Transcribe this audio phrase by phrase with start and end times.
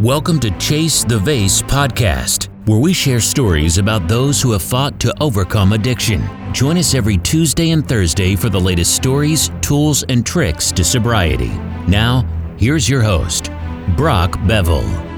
[0.00, 4.98] Welcome to Chase the Vase podcast, where we share stories about those who have fought
[5.00, 6.26] to overcome addiction.
[6.54, 11.50] Join us every Tuesday and Thursday for the latest stories, tools, and tricks to sobriety.
[11.86, 12.22] Now,
[12.56, 13.50] here's your host,
[13.94, 15.09] Brock Bevell.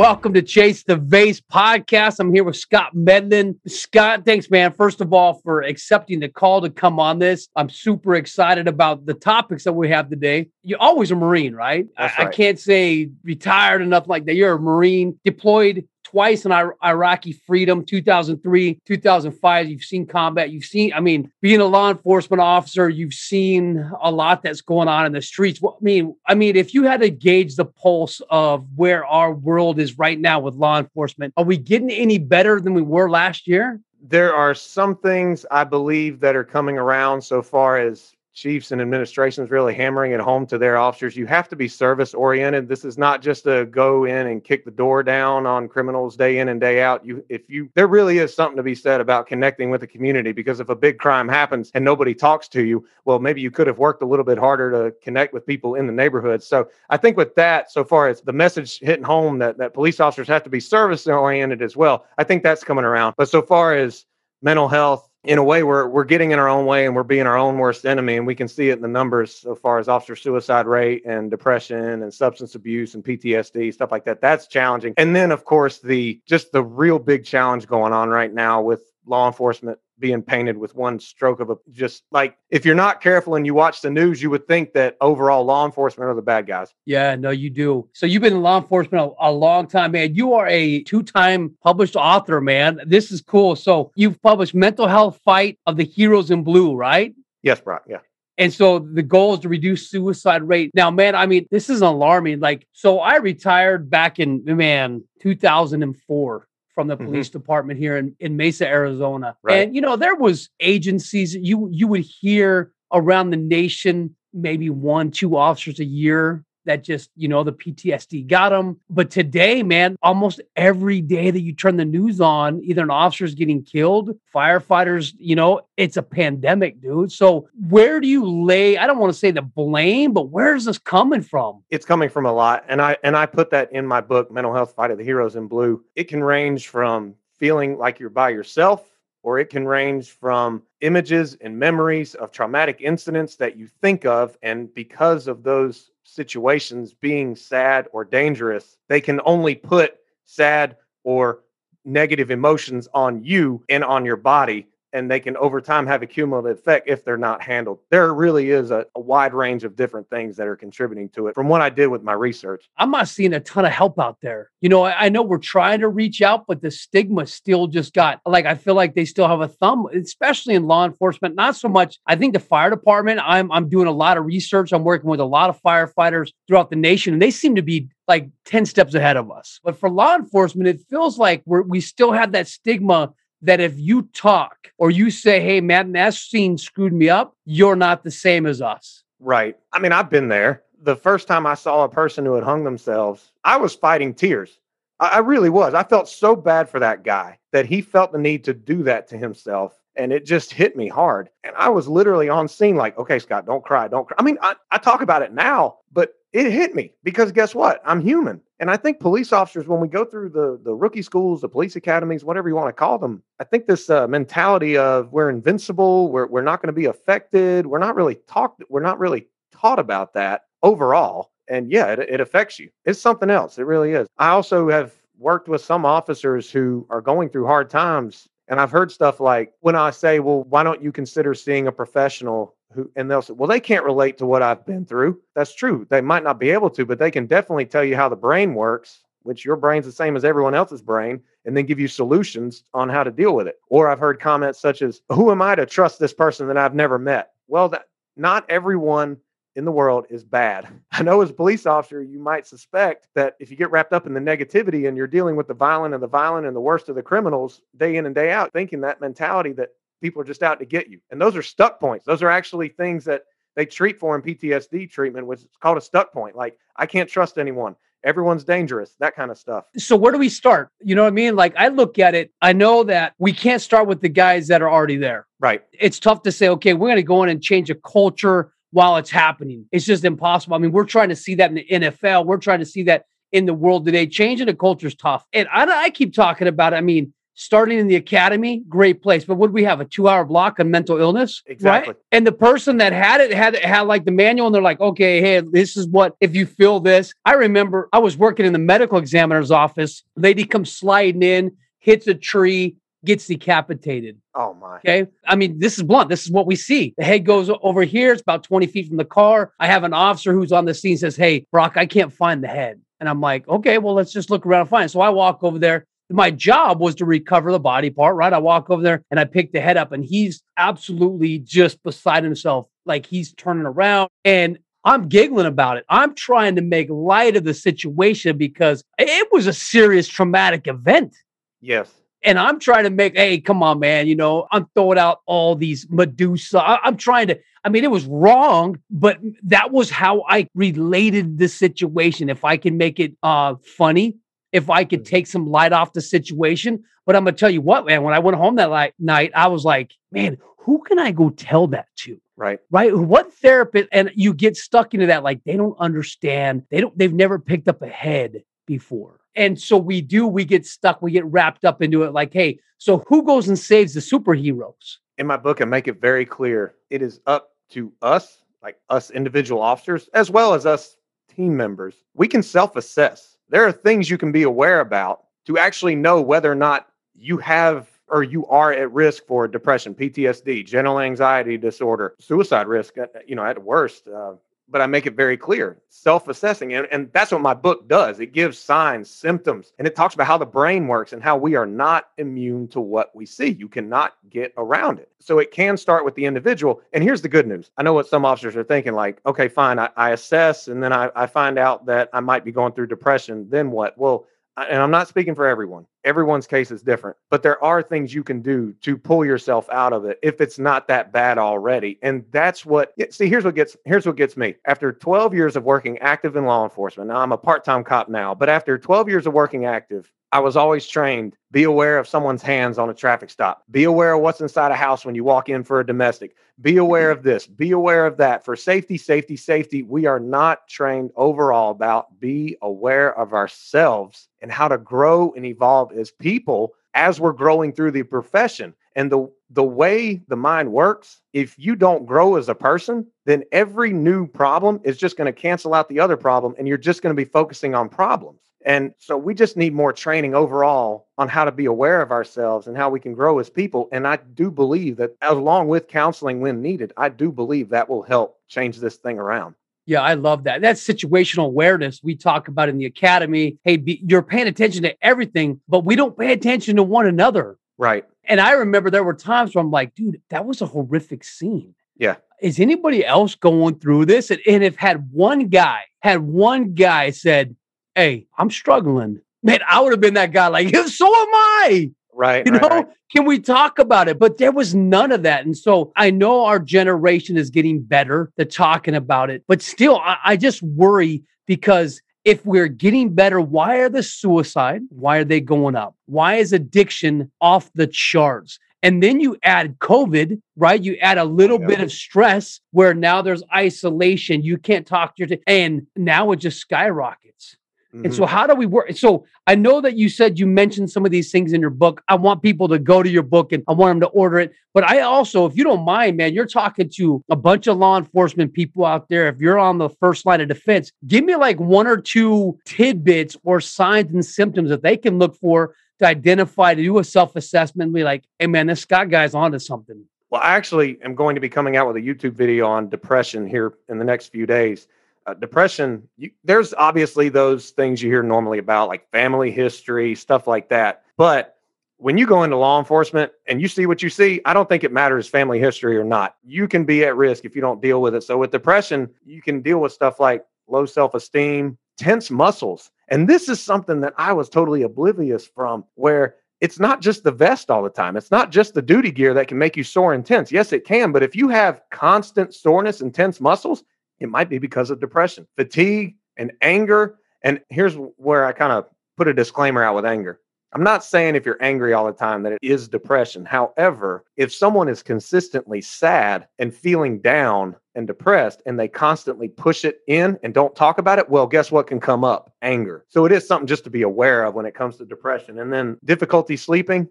[0.00, 2.20] Welcome to Chase the Vase podcast.
[2.20, 3.60] I'm here with Scott Medlin.
[3.66, 4.72] Scott, thanks, man.
[4.72, 7.48] First of all, for accepting the call to come on this.
[7.54, 10.48] I'm super excited about the topics that we have today.
[10.62, 11.86] You're always a Marine, right?
[11.98, 12.34] I, That's I right.
[12.34, 14.36] can't say retired enough like that.
[14.36, 19.68] You're a Marine deployed twice in Ir- Iraqi freedom, 2003, 2005.
[19.68, 20.50] You've seen combat.
[20.50, 24.88] You've seen, I mean, being a law enforcement officer, you've seen a lot that's going
[24.88, 25.60] on in the streets.
[25.60, 29.32] What I mean, I mean, if you had to gauge the pulse of where our
[29.32, 33.08] world is right now with law enforcement, are we getting any better than we were
[33.08, 33.80] last year?
[34.02, 38.80] there are some things I believe that are coming around so far as chiefs and
[38.80, 41.14] administrations really hammering it home to their officers.
[41.14, 42.68] You have to be service oriented.
[42.68, 46.38] This is not just a go in and kick the door down on criminals day
[46.38, 47.04] in and day out.
[47.04, 50.32] You if you there really is something to be said about connecting with the community
[50.32, 53.66] because if a big crime happens and nobody talks to you, well maybe you could
[53.66, 56.42] have worked a little bit harder to connect with people in the neighborhood.
[56.42, 60.00] So I think with that, so far as the message hitting home that that police
[60.00, 63.16] officers have to be service oriented as well, I think that's coming around.
[63.18, 64.06] But so far as
[64.40, 67.26] mental health, in a way, we're we're getting in our own way and we're being
[67.26, 69.88] our own worst enemy, and we can see it in the numbers so far as
[69.88, 74.20] officer suicide rate and depression and substance abuse and PTSD stuff like that.
[74.20, 74.94] That's challenging.
[74.96, 78.82] And then, of course, the just the real big challenge going on right now with
[79.04, 83.34] law enforcement being painted with one stroke of a just like if you're not careful
[83.36, 86.46] and you watch the news, you would think that overall law enforcement are the bad
[86.46, 86.74] guys.
[86.86, 87.88] Yeah, no, you do.
[87.92, 90.14] So you've been in law enforcement a, a long time, man.
[90.14, 92.80] You are a two-time published author, man.
[92.86, 93.54] This is cool.
[93.54, 97.14] So you've published Mental Health Fight of the Heroes in Blue, right?
[97.42, 97.84] Yes, Brock.
[97.86, 97.98] Yeah.
[98.38, 100.70] And so the goal is to reduce suicide rate.
[100.72, 102.40] Now, man, I mean, this is alarming.
[102.40, 107.06] Like, so I retired back in man 2004 from the Mhm.
[107.06, 109.36] police department here in, in Mesa, Arizona.
[109.42, 109.66] Right.
[109.66, 115.10] And you know, there was agencies you you would hear around the nation, maybe one,
[115.10, 118.78] two officers a year that just, you know, the PTSD got them.
[118.88, 123.34] But today, man, almost every day that you turn the news on, either an officer's
[123.34, 127.12] getting killed, firefighters, you know, it's a pandemic, dude.
[127.12, 130.64] So where do you lay, I don't want to say the blame, but where is
[130.64, 131.62] this coming from?
[131.70, 134.52] it's coming from a lot and i and i put that in my book mental
[134.52, 138.28] health fight of the heroes in blue it can range from feeling like you're by
[138.28, 138.84] yourself
[139.22, 144.36] or it can range from images and memories of traumatic incidents that you think of
[144.42, 151.40] and because of those situations being sad or dangerous they can only put sad or
[151.84, 156.06] negative emotions on you and on your body and they can over time have a
[156.06, 157.80] cumulative effect if they're not handled.
[157.90, 161.34] There really is a, a wide range of different things that are contributing to it
[161.34, 162.68] from what I did with my research.
[162.76, 164.50] I'm not seeing a ton of help out there.
[164.60, 167.94] You know, I, I know we're trying to reach out, but the stigma still just
[167.94, 171.34] got like I feel like they still have a thumb, especially in law enforcement.
[171.34, 171.98] Not so much.
[172.06, 173.20] I think the fire department.
[173.22, 174.72] I'm I'm doing a lot of research.
[174.72, 177.88] I'm working with a lot of firefighters throughout the nation, and they seem to be
[178.08, 179.60] like 10 steps ahead of us.
[179.62, 183.12] But for law enforcement, it feels like we're we still have that stigma
[183.42, 187.76] that if you talk or you say, "Hey, man, that scene screwed me up," you're
[187.76, 189.04] not the same as us.
[189.18, 189.56] Right.
[189.72, 190.62] I mean, I've been there.
[190.82, 194.59] The first time I saw a person who had hung themselves, I was fighting tears.
[195.00, 195.74] I, really was.
[195.74, 199.08] I felt so bad for that guy that he felt the need to do that
[199.08, 199.80] to himself.
[199.96, 201.30] And it just hit me hard.
[201.42, 204.16] And I was literally on scene, like, okay, Scott, don't cry, don't cry.
[204.18, 207.82] I mean, I, I talk about it now, but it hit me because guess what?
[207.84, 208.40] I'm human.
[208.60, 211.76] And I think police officers, when we go through the, the rookie schools, the police
[211.76, 216.10] academies, whatever you want to call them, I think this uh, mentality of we're invincible,
[216.10, 219.78] we're, we're not going to be affected, we're not really talked, we're not really taught
[219.78, 221.30] about that overall.
[221.50, 222.70] And yeah, it, it affects you.
[222.86, 223.58] It's something else.
[223.58, 224.08] It really is.
[224.16, 228.26] I also have worked with some officers who are going through hard times.
[228.48, 231.72] And I've heard stuff like when I say, well, why don't you consider seeing a
[231.72, 235.20] professional who, and they'll say, well, they can't relate to what I've been through.
[235.34, 235.86] That's true.
[235.90, 238.54] They might not be able to, but they can definitely tell you how the brain
[238.54, 242.64] works, which your brain's the same as everyone else's brain, and then give you solutions
[242.74, 243.60] on how to deal with it.
[243.68, 246.74] Or I've heard comments such as, who am I to trust this person that I've
[246.74, 247.32] never met?
[247.48, 247.86] Well, that
[248.16, 249.16] not everyone
[249.56, 250.68] in the world is bad.
[250.92, 254.06] I know as a police officer, you might suspect that if you get wrapped up
[254.06, 256.88] in the negativity and you're dealing with the violent and the violent and the worst
[256.88, 259.70] of the criminals day in and day out, thinking that mentality that
[260.00, 261.00] people are just out to get you.
[261.10, 262.04] And those are stuck points.
[262.04, 263.22] Those are actually things that
[263.56, 266.36] they treat for in PTSD treatment, which is called a stuck point.
[266.36, 267.76] Like, I can't trust anyone.
[268.02, 269.66] Everyone's dangerous, that kind of stuff.
[269.76, 270.70] so where do we start?
[270.80, 271.36] You know what I mean?
[271.36, 274.62] Like I look at it, I know that we can't start with the guys that
[274.62, 275.26] are already there.
[275.38, 275.62] Right.
[275.72, 278.96] It's tough to say, okay, we're going to go in and change a culture while
[278.96, 279.66] it's happening.
[279.72, 280.54] It's just impossible.
[280.54, 282.26] I mean, we're trying to see that in the NFL.
[282.26, 284.06] We're trying to see that in the world today.
[284.06, 285.24] Changing the culture is tough.
[285.32, 286.76] And I, I keep talking about it.
[286.76, 289.24] I mean, starting in the academy, great place.
[289.24, 291.42] But would we have a two hour block on mental illness?
[291.46, 291.94] Exactly.
[291.94, 292.02] Right?
[292.12, 295.20] And the person that had it had had like the manual, and they're like, okay,
[295.20, 297.14] hey, this is what if you feel this.
[297.24, 300.02] I remember I was working in the medical examiner's office.
[300.16, 304.18] Lady comes sliding in, hits a tree, gets decapitated.
[304.34, 304.76] Oh my.
[304.78, 305.06] Okay.
[305.26, 306.08] I mean, this is blunt.
[306.08, 306.94] This is what we see.
[306.98, 308.12] The head goes over here.
[308.12, 309.52] It's about 20 feet from the car.
[309.58, 312.48] I have an officer who's on the scene says, Hey, Brock, I can't find the
[312.48, 312.80] head.
[313.00, 314.90] And I'm like, okay, well, let's just look around and find it.
[314.90, 315.86] So I walk over there.
[316.10, 318.32] My job was to recover the body part, right?
[318.32, 322.24] I walk over there and I pick the head up, and he's absolutely just beside
[322.24, 322.66] himself.
[322.84, 324.10] Like he's turning around.
[324.24, 325.84] And I'm giggling about it.
[325.88, 331.16] I'm trying to make light of the situation because it was a serious traumatic event.
[331.60, 331.99] Yes.
[332.22, 334.06] And I'm trying to make, hey, come on, man.
[334.06, 336.60] You know, I'm throwing out all these Medusa.
[336.60, 341.38] I, am trying to, I mean, it was wrong, but that was how I related
[341.38, 342.28] the situation.
[342.28, 344.16] If I can make it uh, funny,
[344.52, 345.14] if I could mm-hmm.
[345.14, 346.84] take some light off the situation.
[347.06, 349.32] But I'm going to tell you what, man, when I went home that light, night,
[349.34, 352.20] I was like, man, who can I go tell that to?
[352.36, 352.58] Right.
[352.70, 352.94] Right.
[352.94, 356.64] What therapist, and you get stuck into that, like they don't understand.
[356.70, 359.18] They don't, they've never picked up a head before.
[359.34, 362.60] And so we do, we get stuck, we get wrapped up into it like, hey,
[362.78, 364.98] so who goes and saves the superheroes?
[365.18, 369.10] In my book, I make it very clear it is up to us, like us
[369.10, 370.96] individual officers, as well as us
[371.34, 371.96] team members.
[372.14, 373.36] We can self assess.
[373.48, 377.38] There are things you can be aware about to actually know whether or not you
[377.38, 383.06] have or you are at risk for depression, PTSD, general anxiety disorder, suicide risk, uh,
[383.26, 384.34] you know, at worst, uh,
[384.70, 386.74] but I make it very clear, self-assessing.
[386.74, 388.20] And, and that's what my book does.
[388.20, 391.56] It gives signs, symptoms, and it talks about how the brain works and how we
[391.56, 393.50] are not immune to what we see.
[393.50, 395.10] You cannot get around it.
[395.18, 396.80] So it can start with the individual.
[396.92, 397.70] And here's the good news.
[397.76, 400.92] I know what some officers are thinking, like, okay, fine, I, I assess and then
[400.92, 403.48] I, I find out that I might be going through depression.
[403.50, 403.98] Then what?
[403.98, 404.26] Well,
[404.56, 405.86] and I'm not speaking for everyone.
[406.04, 409.92] Everyone's case is different, but there are things you can do to pull yourself out
[409.92, 411.98] of it if it's not that bad already.
[412.02, 414.54] And that's what see here's what gets here's what gets me.
[414.66, 417.08] After 12 years of working active in law enforcement.
[417.08, 420.56] Now I'm a part-time cop now, but after 12 years of working active, I was
[420.56, 423.64] always trained be aware of someone's hands on a traffic stop.
[423.72, 426.36] Be aware of what's inside a house when you walk in for a domestic.
[426.60, 427.18] Be aware mm-hmm.
[427.18, 427.48] of this.
[427.48, 428.44] Be aware of that.
[428.44, 434.52] For safety, safety, safety, we are not trained overall about be aware of ourselves and
[434.52, 438.74] how to grow and evolve as people as we're growing through the profession.
[438.94, 443.42] And the the way the mind works, if you don't grow as a person, then
[443.50, 447.02] every new problem is just going to cancel out the other problem and you're just
[447.02, 448.38] going to be focusing on problems.
[448.64, 452.66] And so we just need more training overall on how to be aware of ourselves
[452.66, 453.88] and how we can grow as people.
[453.90, 458.02] And I do believe that, along with counseling when needed, I do believe that will
[458.02, 459.54] help change this thing around.
[459.86, 460.60] Yeah, I love that.
[460.60, 463.58] That's situational awareness we talk about in the academy.
[463.64, 467.56] Hey, be, you're paying attention to everything, but we don't pay attention to one another.
[467.78, 468.04] Right.
[468.24, 471.74] And I remember there were times where I'm like, dude, that was a horrific scene.
[471.96, 472.16] Yeah.
[472.40, 474.30] Is anybody else going through this?
[474.30, 477.56] And, and if had one guy, had one guy said,
[477.94, 479.20] hey, I'm struggling.
[479.42, 481.90] Man, I would have been that guy like, so am I.
[482.12, 482.44] Right.
[482.44, 482.86] You right, know, right.
[483.14, 484.18] can we talk about it?
[484.18, 485.44] But there was none of that.
[485.44, 489.96] And so I know our generation is getting better at talking about it, but still,
[489.98, 494.82] I, I just worry because if we're getting better, why are the suicide?
[494.90, 495.94] Why are they going up?
[496.06, 498.58] Why is addiction off the charts?
[498.82, 500.82] And then you add COVID, right?
[500.82, 504.42] You add a little bit of stress where now there's isolation.
[504.42, 507.56] You can't talk to your, t- and now it just skyrockets.
[507.94, 508.04] Mm-hmm.
[508.04, 508.32] And so, mm-hmm.
[508.32, 508.96] how do we work?
[508.96, 512.02] So, I know that you said you mentioned some of these things in your book.
[512.08, 514.52] I want people to go to your book and I want them to order it.
[514.72, 517.98] But I also, if you don't mind, man, you're talking to a bunch of law
[517.98, 519.28] enforcement people out there.
[519.28, 523.36] If you're on the first line of defense, give me like one or two tidbits
[523.42, 527.34] or signs and symptoms that they can look for to identify, to do a self
[527.34, 530.04] assessment, be like, hey, man, this Scott guy's onto something.
[530.30, 533.48] Well, I actually am going to be coming out with a YouTube video on depression
[533.48, 534.86] here in the next few days
[535.30, 540.46] uh, depression, you, there's obviously those things you hear normally about, like family history, stuff
[540.46, 541.04] like that.
[541.16, 541.56] But
[541.98, 544.84] when you go into law enforcement and you see what you see, I don't think
[544.84, 546.36] it matters family history or not.
[546.42, 548.22] You can be at risk if you don't deal with it.
[548.22, 552.90] So with depression, you can deal with stuff like low self-esteem, tense muscles.
[553.08, 557.32] And this is something that I was totally oblivious from where it's not just the
[557.32, 558.16] vest all the time.
[558.16, 560.52] It's not just the duty gear that can make you sore and tense.
[560.52, 563.82] Yes, it can, but if you have constant soreness and tense muscles,
[564.20, 567.18] it might be because of depression, fatigue, and anger.
[567.42, 568.86] And here's where I kind of
[569.16, 570.40] put a disclaimer out with anger.
[570.72, 573.44] I'm not saying if you're angry all the time that it is depression.
[573.44, 579.84] However, if someone is consistently sad and feeling down and depressed and they constantly push
[579.84, 582.52] it in and don't talk about it, well, guess what can come up?
[582.62, 583.04] Anger.
[583.08, 585.58] So it is something just to be aware of when it comes to depression.
[585.58, 587.08] And then difficulty sleeping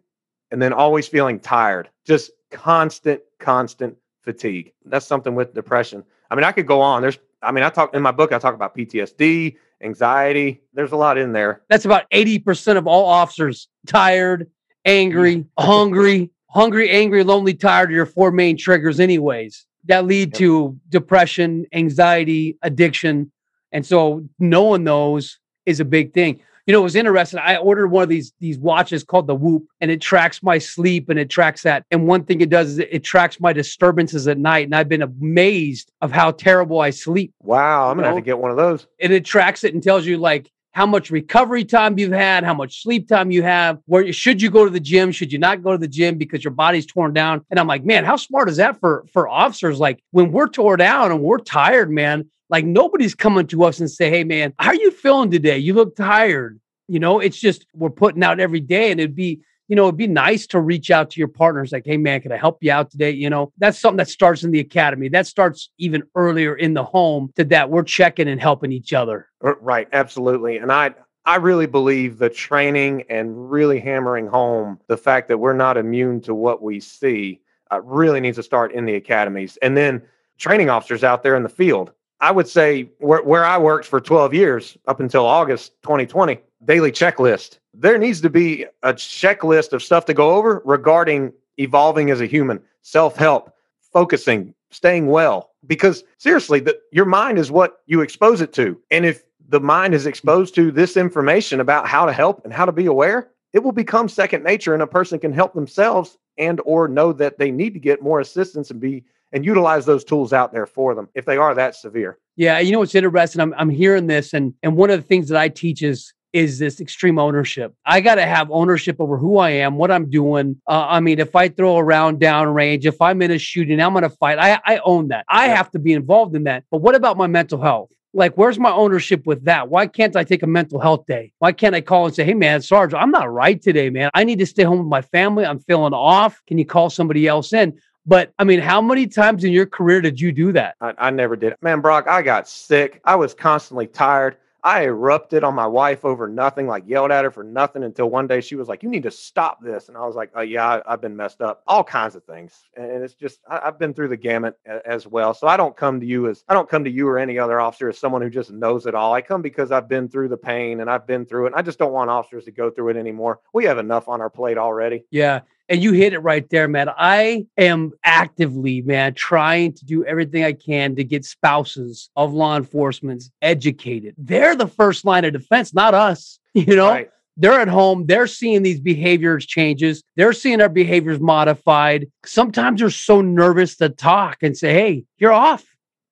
[0.51, 1.89] and then always feeling tired.
[2.05, 4.71] Just constant, constant fatigue.
[4.85, 6.05] That's something with depression.
[6.29, 7.01] I mean, I could go on.
[7.01, 10.61] There's, I mean, I talk in my book, I talk about PTSD, anxiety.
[10.73, 11.61] There's a lot in there.
[11.69, 14.49] That's about 80% of all officers tired,
[14.85, 20.39] angry, hungry, hungry, angry, lonely, tired are your four main triggers, anyways, that lead yep.
[20.39, 23.31] to depression, anxiety, addiction.
[23.71, 27.39] And so knowing those is a big thing you know, it was interesting.
[27.39, 31.09] I ordered one of these these watches called the Whoop, and it tracks my sleep
[31.09, 31.83] and it tracks that.
[31.89, 34.67] And one thing it does is it, tracks my disturbances at night.
[34.67, 37.33] And I've been amazed of how terrible I sleep.
[37.41, 38.13] Wow, I'm gonna know?
[38.13, 38.85] have to get one of those.
[39.01, 42.53] And it tracks it and tells you like how much recovery time you've had, how
[42.53, 45.63] much sleep time you have, where should you go to the gym, should you not
[45.63, 47.43] go to the gym because your body's torn down.
[47.49, 49.79] And I'm like, man, how smart is that for for officers?
[49.79, 53.89] Like when we're torn down and we're tired, man, like nobody's coming to us and
[53.89, 55.57] say, "Hey, man, how are you feeling today?
[55.57, 59.41] You look tired." You know, it's just we're putting out every day, and it'd be
[59.69, 62.31] you know, it'd be nice to reach out to your partners like, hey, man, can
[62.31, 63.11] I help you out today?
[63.11, 65.09] You know, that's something that starts in the academy.
[65.09, 69.29] That starts even earlier in the home to that we're checking and helping each other.
[69.41, 69.87] Right.
[69.93, 70.57] Absolutely.
[70.57, 75.53] And I, I really believe the training and really hammering home the fact that we're
[75.53, 77.39] not immune to what we see
[77.71, 79.59] uh, really needs to start in the academies.
[79.61, 80.01] And then
[80.39, 81.91] training officers out there in the field.
[82.21, 86.91] I would say where, where I worked for 12 years up until August 2020, daily
[86.91, 87.59] checklist.
[87.73, 92.25] There needs to be a checklist of stuff to go over regarding evolving as a
[92.25, 93.53] human, self help,
[93.93, 95.51] focusing, staying well.
[95.65, 98.79] Because seriously, the, your mind is what you expose it to.
[98.91, 102.65] And if the mind is exposed to this information about how to help and how
[102.65, 106.61] to be aware, it will become second nature and a person can help themselves and
[106.65, 110.33] or know that they need to get more assistance and be and utilize those tools
[110.33, 112.17] out there for them if they are that severe.
[112.35, 113.41] Yeah, you know what's interesting?
[113.41, 116.59] I'm I'm hearing this, and and one of the things that I teach is is
[116.59, 117.73] this extreme ownership.
[117.85, 120.61] I got to have ownership over who I am, what I'm doing.
[120.67, 124.03] Uh, I mean, if I throw around downrange, if I'm in a shooting, I'm going
[124.03, 124.37] to fight.
[124.37, 125.25] I, I own that.
[125.27, 125.55] I yeah.
[125.55, 126.65] have to be involved in that.
[126.71, 127.89] But what about my mental health?
[128.13, 129.69] Like, where's my ownership with that?
[129.69, 131.31] Why can't I take a mental health day?
[131.39, 134.09] Why can't I call and say, hey, man, Sarge, I'm not right today, man.
[134.15, 135.45] I need to stay home with my family.
[135.45, 136.41] I'm feeling off.
[136.47, 137.79] Can you call somebody else in?
[138.05, 140.75] But I mean, how many times in your career did you do that?
[140.81, 141.55] I, I never did.
[141.61, 143.01] Man, Brock, I got sick.
[143.05, 144.37] I was constantly tired.
[144.63, 148.27] I erupted on my wife over nothing, like yelled at her for nothing until one
[148.27, 149.87] day she was like, You need to stop this.
[149.87, 151.63] And I was like, Oh, yeah, I, have been messed up.
[151.65, 152.65] All kinds of things.
[152.75, 155.33] And it's just, I, have been through the gamut as well.
[155.33, 157.61] So I don't come to you as, I don't come to you or any other
[157.61, 159.13] officer as someone who just knows it all.
[159.13, 161.47] I come because I've been through the pain and I've been through it.
[161.47, 163.39] And I just don't want officers to go through it anymore.
[163.53, 165.05] We have enough on our plate already.
[165.09, 165.41] Yeah.
[165.69, 166.89] And you hit it right there, man.
[166.97, 172.57] I am actively, man, trying to do everything I can to get spouses of law
[172.57, 174.15] enforcement educated.
[174.17, 176.39] They're the first line of defense, not us.
[176.55, 177.09] You know, right.
[177.37, 182.07] they're at home, they're seeing these behaviors changes, they're seeing our behaviors modified.
[182.25, 185.63] Sometimes they're so nervous to talk and say, Hey, you're off.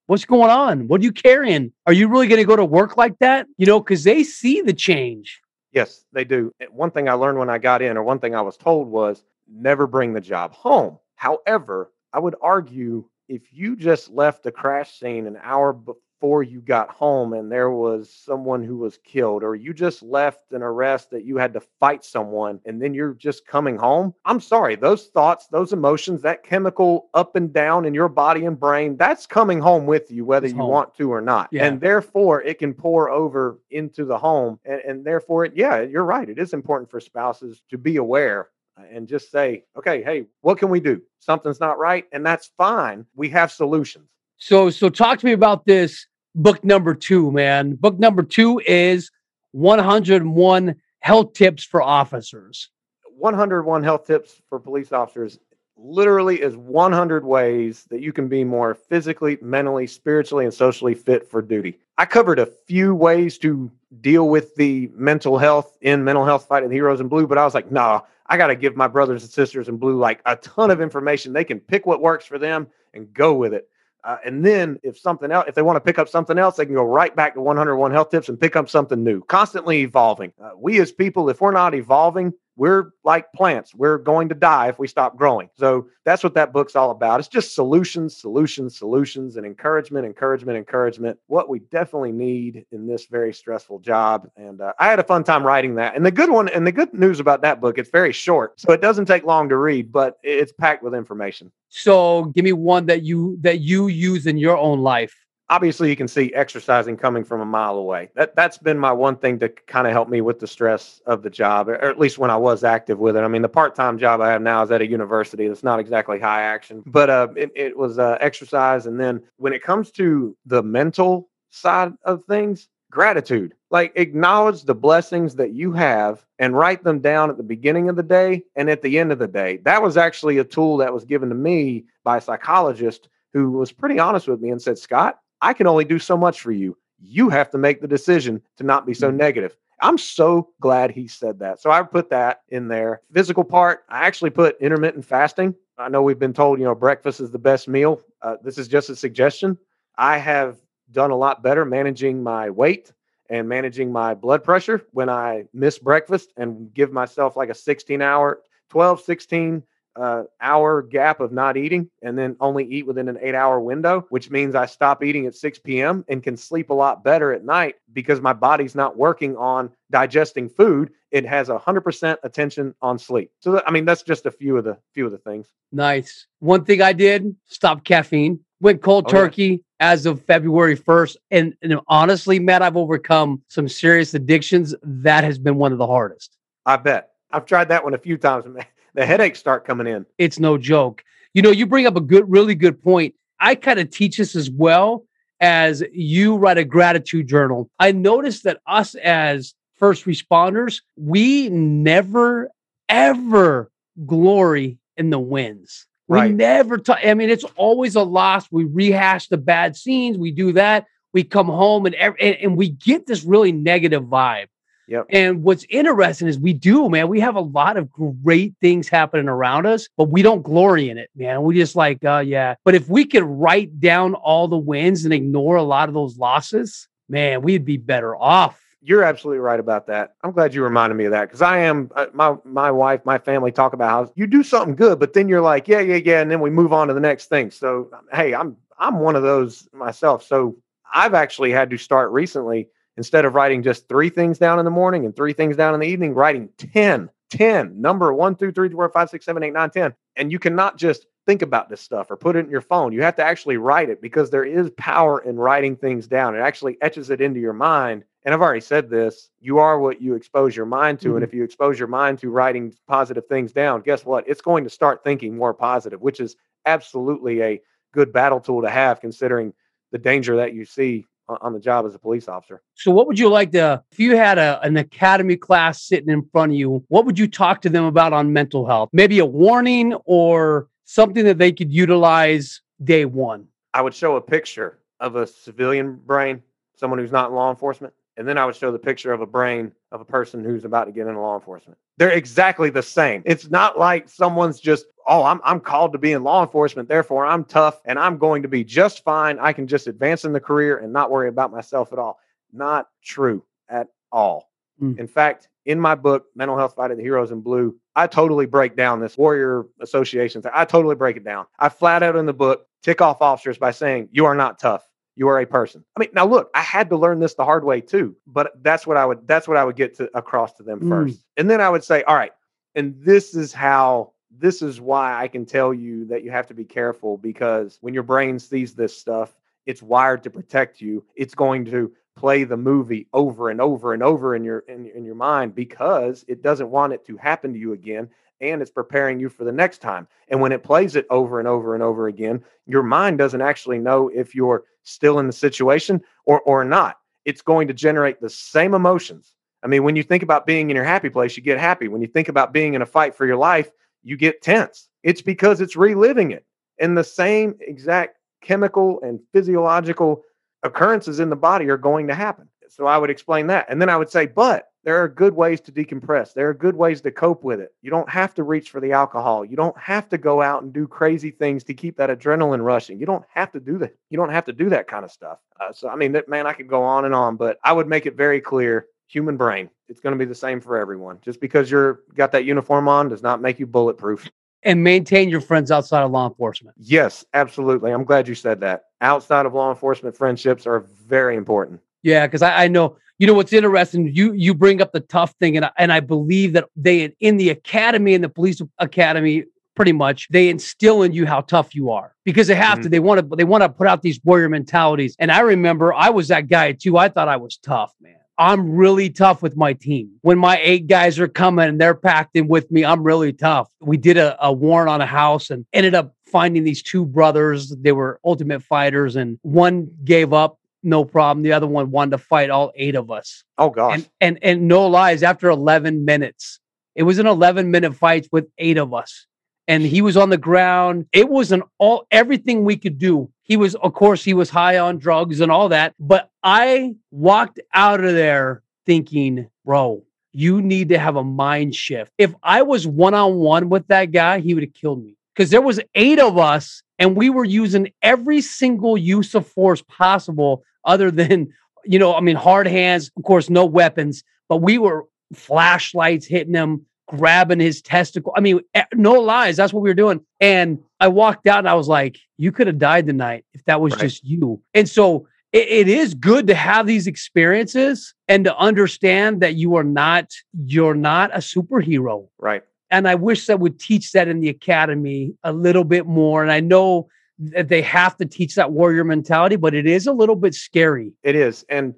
[0.06, 0.88] What's going on?
[0.88, 1.74] What are you carrying?
[1.88, 3.48] Are you really going to go to work like that?
[3.58, 5.42] You know, because they see the change.
[5.72, 6.54] Yes, they do.
[6.70, 9.24] One thing I learned when I got in, or one thing I was told was
[9.50, 10.98] never bring the job home.
[11.16, 16.62] However, I would argue if you just left the crash scene an hour before you
[16.62, 21.12] got home and there was someone who was killed, or you just left an arrest
[21.12, 25.08] that you had to fight someone and then you're just coming home, I'm sorry, those
[25.08, 29.60] thoughts, those emotions, that chemical up and down in your body and brain, that's coming
[29.60, 30.72] home with you, whether it's you home.
[30.72, 31.50] want to or not.
[31.52, 31.66] Yeah.
[31.66, 34.60] And therefore, it can pour over into the home.
[34.66, 36.28] And, and therefore, it, yeah, you're right.
[36.30, 40.58] It is important for spouses to be aware Uh, and just say, okay, hey, what
[40.58, 41.02] can we do?
[41.20, 43.06] Something's not right, and that's fine.
[43.16, 44.08] We have solutions.
[44.38, 46.06] So, so talk to me about this
[46.36, 47.76] book number two, man.
[47.76, 49.10] Book number two is
[49.52, 52.70] 101 health tips for officers.
[53.18, 55.40] 101 health tips for police officers
[55.78, 61.30] literally is 100 ways that you can be more physically, mentally, spiritually, and socially fit
[61.30, 61.78] for duty.
[61.98, 66.62] I covered a few ways to deal with the mental health in mental health Fight
[66.62, 69.24] fighting heroes in blue, but I was like, nah, I got to give my brothers
[69.24, 71.34] and sisters in blue like a ton of information.
[71.34, 73.70] They can pick what works for them and go with it.
[74.04, 76.66] Uh, and then if something else, if they want to pick up something else, they
[76.66, 80.32] can go right back to 101 health tips and pick up something new, constantly evolving.
[80.42, 83.74] Uh, we as people, if we're not evolving, we're like plants.
[83.74, 85.50] We're going to die if we stop growing.
[85.56, 87.20] So that's what that book's all about.
[87.20, 91.20] It's just solutions, solutions, solutions, and encouragement, encouragement, encouragement.
[91.28, 94.28] What we definitely need in this very stressful job.
[94.36, 95.96] And uh, I had a fun time writing that.
[95.96, 98.74] And the good one, and the good news about that book, it's very short, so
[98.74, 101.52] it doesn't take long to read, but it's packed with information.
[101.70, 105.16] So give me one that you that you use in your own life
[105.50, 108.10] obviously you can see exercising coming from a mile away.
[108.16, 111.24] That that's been my one thing to kind of help me with the stress of
[111.24, 113.22] the job, or at least when I was active with it.
[113.22, 115.48] I mean, the part-time job I have now is at a university.
[115.48, 118.86] That's not exactly high action, but uh, it, it was uh, exercise.
[118.86, 123.54] And then when it comes to the mental side of things, gratitude.
[123.70, 127.96] Like acknowledge the blessings that you have and write them down at the beginning of
[127.96, 129.58] the day and at the end of the day.
[129.58, 133.72] That was actually a tool that was given to me by a psychologist who was
[133.74, 136.78] pretty honest with me and said, Scott, I can only do so much for you.
[137.00, 139.18] You have to make the decision to not be so mm-hmm.
[139.18, 139.56] negative.
[139.82, 141.60] I'm so glad he said that.
[141.60, 143.02] So I put that in there.
[143.14, 145.54] Physical part, I actually put intermittent fasting.
[145.78, 148.02] I know we've been told, you know, breakfast is the best meal.
[148.24, 149.58] Uh, this is just a suggestion.
[149.98, 150.58] I have
[150.92, 152.92] done a lot better managing my weight
[153.30, 158.02] and managing my blood pressure when I miss breakfast and give myself like a 16
[158.02, 159.64] hour, 12, 16
[159.98, 164.06] uh, hour gap of not eating and then only eat within an eight hour window,
[164.10, 166.06] which means I stop eating at 6 p.m.
[166.08, 170.50] and can sleep a lot better at night because my body's not working on digesting
[170.50, 170.92] food.
[171.12, 173.32] It has a hundred percent attention on sleep.
[173.40, 175.48] So, that, I mean, that's just a few of the few of the things.
[175.72, 176.28] Nice.
[176.40, 178.40] One thing I did: stop caffeine.
[178.60, 179.92] Went cold oh, turkey yeah.
[179.92, 181.18] as of February 1st.
[181.30, 184.74] And, and honestly, Matt, I've overcome some serious addictions.
[184.82, 186.36] That has been one of the hardest.
[186.66, 187.12] I bet.
[187.30, 188.66] I've tried that one a few times, man
[188.98, 190.06] the headaches start coming in.
[190.18, 191.04] It's no joke.
[191.34, 193.14] You know, you bring up a good, really good point.
[193.40, 195.06] I kind of teach this as well
[195.40, 197.70] as you write a gratitude journal.
[197.80, 202.50] I noticed that us as first responders, we never,
[202.90, 203.72] ever
[204.08, 205.86] glory in the wins.
[206.08, 206.34] We right.
[206.34, 206.98] never talk.
[207.06, 208.48] I mean, it's always a loss.
[208.52, 210.18] We rehash the bad scenes.
[210.18, 210.86] We do that.
[211.14, 214.48] We come home and, and, and we get this really negative vibe.
[214.88, 215.08] Yep.
[215.10, 217.10] And what's interesting is we do, man.
[217.10, 220.98] We have a lot of great things happening around us, but we don't glory in
[220.98, 221.44] it, man.
[221.44, 222.56] We just like, uh, yeah.
[222.64, 226.18] But if we could write down all the wins and ignore a lot of those
[226.18, 228.64] losses, man, we'd be better off.
[228.82, 230.14] You're absolutely right about that.
[230.24, 233.18] I'm glad you reminded me of that because I am uh, my my wife, my
[233.18, 236.22] family talk about how you do something good, but then you're like, yeah, yeah, yeah,
[236.22, 237.52] and then we move on to the next thing.
[237.52, 240.24] So hey, I'm I'm one of those myself.
[240.24, 240.56] So
[240.94, 244.72] I've actually had to start recently instead of writing just three things down in the
[244.72, 248.70] morning and three things down in the evening, writing 10, 10, number one, two, three,
[248.70, 249.94] four, five, six, seven, eight, nine, 10.
[250.16, 252.94] And you cannot just think about this stuff or put it in your phone.
[252.94, 256.36] You have to actually write it because there is power in writing things down.
[256.36, 258.06] It actually etches it into your mind.
[258.24, 261.10] And I've already said this you are what you expose your mind to.
[261.10, 261.18] Mm-hmm.
[261.18, 264.28] And if you expose your mind to writing positive things down, guess what?
[264.28, 267.62] It's going to start thinking more positive, which is absolutely a
[267.94, 269.54] good battle tool to have considering
[269.92, 272.62] the danger that you see on the job as a police officer.
[272.76, 276.24] So, what would you like to, if you had a, an academy class sitting in
[276.32, 278.90] front of you, what would you talk to them about on mental health?
[278.94, 283.48] Maybe a warning or something that they could utilize day one?
[283.74, 286.42] I would show a picture of a civilian brain,
[286.76, 289.28] someone who's not in law enforcement, and then I would show the picture of a
[289.28, 291.78] brain of a person who's about to get into law enforcement.
[291.98, 293.22] They're exactly the same.
[293.26, 297.26] It's not like someone's just, oh, I'm, I'm called to be in law enforcement, therefore
[297.26, 299.40] I'm tough and I'm going to be just fine.
[299.40, 302.20] I can just advance in the career and not worry about myself at all.
[302.52, 304.50] Not true at all.
[304.82, 305.00] Mm.
[305.00, 308.46] In fact, in my book, Mental Health Fight of the Heroes in Blue, I totally
[308.46, 310.52] break down this warrior association thing.
[310.54, 311.46] I totally break it down.
[311.60, 314.88] I flat out in the book tick off officers by saying, you are not tough
[315.18, 315.84] you are a person.
[315.96, 318.86] I mean, now look, I had to learn this the hard way too, but that's
[318.86, 320.90] what I would that's what I would get to across to them mm.
[320.90, 321.26] first.
[321.38, 322.32] And then I would say, all right,
[322.76, 326.54] and this is how this is why I can tell you that you have to
[326.54, 331.04] be careful because when your brain sees this stuff, it's wired to protect you.
[331.16, 335.06] It's going to play the movie over and over and over in your in, in
[335.06, 338.10] your mind because it doesn't want it to happen to you again
[338.42, 340.08] and it's preparing you for the next time.
[340.28, 343.80] And when it plays it over and over and over again, your mind doesn't actually
[343.80, 346.98] know if you're still in the situation or or not.
[347.26, 349.36] It's going to generate the same emotions.
[349.64, 351.88] I mean, when you think about being in your happy place, you get happy.
[351.88, 353.72] When you think about being in a fight for your life,
[354.08, 354.88] you get tense.
[355.04, 356.46] It's because it's reliving it.
[356.80, 360.24] And the same exact chemical and physiological
[360.64, 362.48] occurrences in the body are going to happen.
[362.70, 363.66] So I would explain that.
[363.70, 366.34] And then I would say, but there are good ways to decompress.
[366.34, 367.74] There are good ways to cope with it.
[367.82, 369.44] You don't have to reach for the alcohol.
[369.44, 372.98] You don't have to go out and do crazy things to keep that adrenaline rushing.
[373.00, 373.94] You don't have to do that.
[374.10, 375.40] You don't have to do that kind of stuff.
[375.60, 378.06] Uh, so, I mean, man, I could go on and on, but I would make
[378.06, 379.70] it very clear human brain.
[379.90, 381.20] It's going to be the same for everyone.
[381.22, 384.30] Just because you're got that uniform on does not make you bulletproof.
[384.64, 386.76] And maintain your friends outside of law enforcement.
[386.80, 387.92] Yes, absolutely.
[387.92, 388.86] I'm glad you said that.
[389.02, 391.80] Outside of law enforcement, friendships are very important.
[392.04, 394.14] Yeah, because I, I know you know what's interesting.
[394.14, 397.38] You you bring up the tough thing, and I, and I believe that they in
[397.38, 399.46] the academy in the police academy
[399.78, 402.84] pretty much they instill in you how tough you are because they have mm-hmm.
[402.84, 405.94] to they want to they want to put out these warrior mentalities and i remember
[405.94, 409.56] i was that guy too i thought i was tough man i'm really tough with
[409.56, 413.04] my team when my eight guys are coming and they're packed in with me i'm
[413.04, 416.82] really tough we did a, a warrant on a house and ended up finding these
[416.82, 421.44] two brothers they were ultimate fighters and one gave up no problem.
[421.44, 423.44] The other one wanted to fight all eight of us.
[423.58, 423.96] Oh gosh.
[423.96, 426.60] And and, and no lies, after 11 minutes,
[426.96, 429.28] it was an 11 minute fight with eight of us.
[429.68, 431.08] And he was on the ground.
[431.12, 433.30] It was an all everything we could do.
[433.44, 435.94] He was, of course, he was high on drugs and all that.
[436.00, 442.12] But I walked out of there thinking, bro, you need to have a mind shift.
[442.18, 445.52] If I was one on one with that guy, he would have killed me because
[445.52, 450.64] there was eight of us and we were using every single use of force possible
[450.84, 451.54] other than
[451.86, 456.54] you know i mean hard hands of course no weapons but we were flashlights hitting
[456.54, 460.80] him grabbing his testicle i mean eh, no lies that's what we were doing and
[461.00, 463.94] i walked out and i was like you could have died tonight if that was
[463.94, 464.02] right.
[464.02, 469.42] just you and so it, it is good to have these experiences and to understand
[469.42, 470.32] that you are not
[470.66, 475.34] you're not a superhero right and I wish that would teach that in the academy
[475.44, 476.42] a little bit more.
[476.42, 480.14] And I know that they have to teach that warrior mentality, but it is a
[480.14, 481.14] little bit scary.
[481.24, 481.66] It is.
[481.70, 481.94] And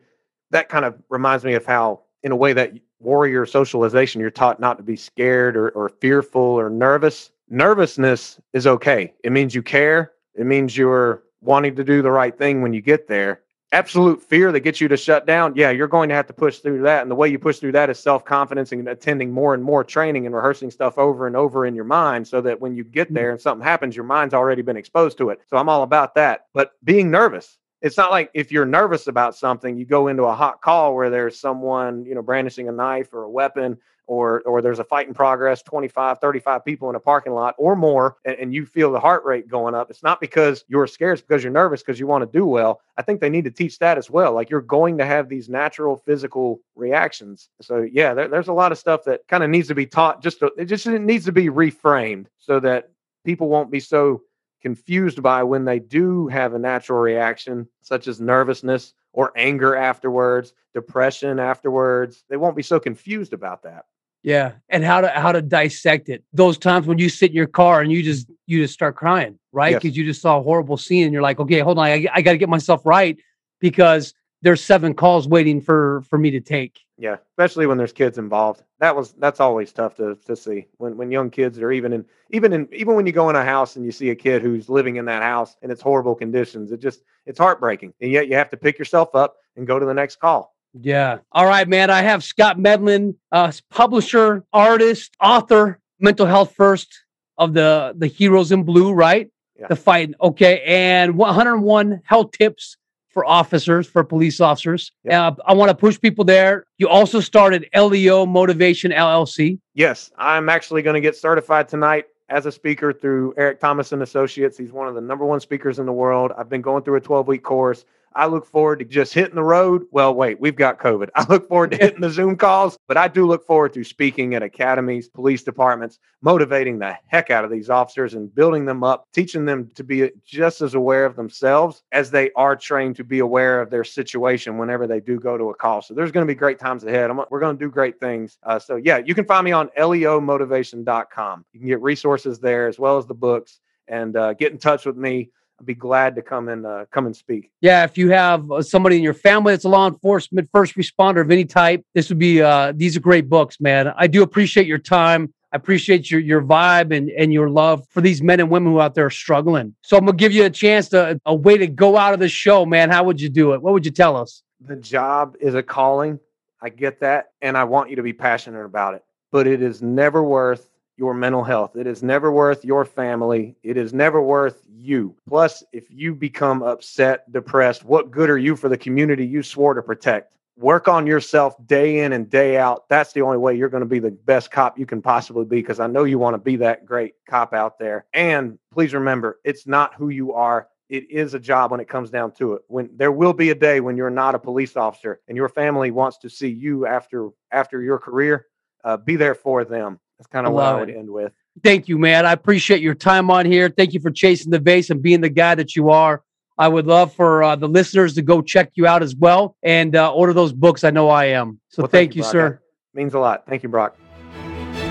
[0.52, 4.60] that kind of reminds me of how, in a way, that warrior socialization, you're taught
[4.60, 7.32] not to be scared or, or fearful or nervous.
[7.50, 9.14] Nervousness is okay.
[9.24, 10.12] It means you care.
[10.36, 14.52] It means you're wanting to do the right thing when you get there absolute fear
[14.52, 17.02] that gets you to shut down, yeah, you're going to have to push through that.
[17.02, 19.84] And the way you push through that is self confidence and attending more and more
[19.84, 23.08] training and rehearsing stuff over and over in your mind so that when you get
[23.08, 23.16] mm-hmm.
[23.16, 25.42] there and something happens, your mind's already been exposed to it.
[25.48, 26.46] So I'm all about that.
[26.54, 30.34] But being nervous, it's not like if you're nervous about something, you go into a
[30.34, 33.78] hot call where there's someone, you know, brandishing a knife or a weapon
[34.10, 37.76] or or there's a fight in progress 25 35 people in a parking lot or
[37.76, 41.14] more and, and, you feel the heart rate going up it's not because you're scared
[41.14, 42.82] it's because you're nervous because you want to do well.
[42.98, 45.48] I think they need to teach that as well like you're going to have these
[45.48, 47.50] natural physical reactions.
[47.62, 50.22] So yeah there, there's a lot of stuff that kind of needs to be taught
[50.22, 52.90] just to, it just needs to be reframed so that
[53.24, 54.24] people won't be so
[54.62, 60.54] confused by when they do have a natural reaction such as nervousness or anger afterwards,
[60.74, 62.24] depression afterwards.
[62.30, 63.86] They won't be so confused about that.
[64.22, 66.24] Yeah, and how to how to dissect it.
[66.34, 69.40] Those times when you sit in your car and you just you just start crying,
[69.54, 69.76] right?
[69.76, 69.98] Because yes.
[69.98, 72.34] you just saw a horrible scene and you're like, okay, hold on, I, I got
[72.34, 73.18] to get myself right
[73.62, 76.80] because there's seven calls waiting for for me to take.
[76.98, 78.64] Yeah, especially when there's kids involved.
[78.80, 82.06] That was that's always tough to to see when when young kids are even in
[82.32, 84.70] even in even when you go in a house and you see a kid who's
[84.70, 86.72] living in that house and it's horrible conditions.
[86.72, 89.86] It just it's heartbreaking, and yet you have to pick yourself up and go to
[89.86, 90.56] the next call.
[90.74, 91.20] Yeah.
[91.32, 91.90] All right, man.
[91.90, 97.04] I have Scott Medlin, uh, publisher, artist, author, mental health first
[97.38, 99.30] of the the Heroes in Blue, right?
[99.58, 99.68] Yeah.
[99.68, 100.14] The fight.
[100.22, 102.78] Okay, and 101 health tips
[103.10, 104.92] for officers, for police officers.
[105.10, 106.66] Uh, I want to push people there.
[106.78, 109.60] You also started LEO Motivation LLC.
[109.74, 114.04] Yes, I'm actually going to get certified tonight as a speaker through Eric Thomas and
[114.04, 114.58] Associates.
[114.58, 116.32] He's one of the number one speakers in the world.
[116.38, 117.86] I've been going through a 12 week course.
[118.14, 119.84] I look forward to just hitting the road.
[119.92, 121.10] Well, wait, we've got COVID.
[121.16, 124.36] I look forward to hitting the Zoom calls, but I do look forward to speaking
[124.36, 129.08] at academies, police departments, motivating the heck out of these officers and building them up,
[129.14, 133.20] teaching them to be just as aware of themselves as they are trained to be
[133.20, 135.82] aware of their situation whenever they do go to a call.
[135.82, 137.10] So there's going to be great times ahead.
[137.10, 138.38] I'm, we're going to do great things.
[138.44, 141.46] Uh, so, yeah, you can find me on leomotivation.com.
[141.54, 144.86] You can get resources there as well as the books and uh, get in touch
[144.86, 145.32] with me.
[145.60, 147.52] I'd be glad to come and uh, come and speak.
[147.60, 151.20] Yeah, if you have uh, somebody in your family that's a law enforcement first responder
[151.22, 153.92] of any type, this would be uh, these are great books, man.
[153.98, 155.34] I do appreciate your time.
[155.52, 158.80] I appreciate your your vibe and and your love for these men and women who
[158.80, 159.76] out there are struggling.
[159.82, 162.30] So I'm gonna give you a chance to a way to go out of the
[162.30, 162.90] show, man.
[162.90, 163.62] How would you do it?
[163.62, 164.44] What would you tell us?
[164.62, 166.20] The job is a calling.
[166.62, 169.04] I get that, and I want you to be passionate about it.
[169.32, 170.69] But it is never worth
[171.00, 171.76] your mental health.
[171.76, 173.56] It is never worth your family.
[173.64, 175.16] It is never worth you.
[175.28, 179.74] Plus, if you become upset, depressed, what good are you for the community you swore
[179.74, 180.34] to protect?
[180.58, 182.88] Work on yourself day in and day out.
[182.90, 185.62] That's the only way you're going to be the best cop you can possibly be
[185.62, 188.06] because I know you want to be that great cop out there.
[188.14, 192.10] And please remember, it's not who you are, it is a job when it comes
[192.10, 192.64] down to it.
[192.68, 195.92] When there will be a day when you're not a police officer and your family
[195.92, 198.48] wants to see you after after your career,
[198.84, 200.00] uh, be there for them.
[200.20, 200.98] That's kind of what I would it.
[200.98, 201.32] end with.
[201.64, 202.26] Thank you, man.
[202.26, 203.70] I appreciate your time on here.
[203.70, 206.24] Thank you for chasing the vase and being the guy that you are.
[206.58, 209.96] I would love for uh, the listeners to go check you out as well and
[209.96, 210.84] uh, order those books.
[210.84, 211.60] I know I am.
[211.70, 212.32] So well, thank, thank, you, Brock.
[212.32, 212.62] sir.
[212.94, 213.46] means a lot.
[213.48, 213.98] Thank you, Brock.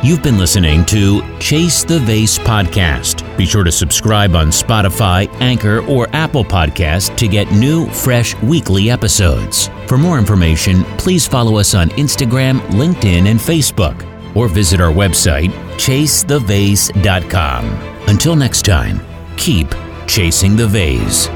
[0.02, 3.36] You've been listening to Chase the Vase podcast.
[3.36, 8.90] Be sure to subscribe on Spotify, Anchor, or Apple Podcast to get new, fresh weekly
[8.90, 9.68] episodes.
[9.88, 15.50] For more information, please follow us on Instagram, LinkedIn, and Facebook, or visit our website,
[15.76, 17.64] chasethevase.com.
[18.08, 19.00] Until next time,
[19.36, 19.68] keep
[20.06, 21.28] chasing the vase.